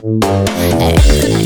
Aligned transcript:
Hey. 0.00 1.41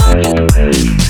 Hey, 0.00 0.46
hey. 0.54 1.03